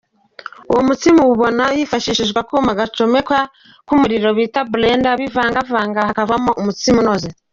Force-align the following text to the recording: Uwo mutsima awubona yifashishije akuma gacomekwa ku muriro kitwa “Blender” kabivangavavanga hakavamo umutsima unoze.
Uwo 0.71 0.81
mutsima 0.87 1.19
awubona 1.23 1.63
yifashishije 1.77 2.31
akuma 2.41 2.77
gacomekwa 2.79 3.39
ku 3.87 3.93
muriro 4.01 4.29
kitwa 4.37 4.61
“Blender” 4.71 5.15
kabivangavavanga 5.17 6.07
hakavamo 6.07 6.51
umutsima 6.61 6.97
unoze. 7.03 7.29